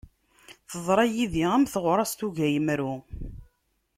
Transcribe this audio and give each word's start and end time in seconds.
Teḍṛa 0.69 1.05
yid-i, 1.15 1.43
am 1.55 1.63
teɣṛast 1.73 2.19
ugayemru. 2.27 2.93